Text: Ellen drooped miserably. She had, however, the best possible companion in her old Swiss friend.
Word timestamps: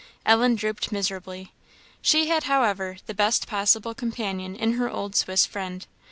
Ellen 0.25 0.55
drooped 0.55 0.91
miserably. 0.91 1.53
She 2.01 2.27
had, 2.27 2.45
however, 2.45 2.97
the 3.05 3.13
best 3.13 3.45
possible 3.45 3.93
companion 3.93 4.55
in 4.55 4.73
her 4.73 4.89
old 4.89 5.15
Swiss 5.15 5.45
friend. 5.45 5.85